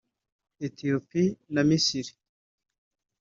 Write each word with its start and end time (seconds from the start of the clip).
Ethiopie 0.67 1.37
na 1.53 1.61
Misiri 1.69 2.11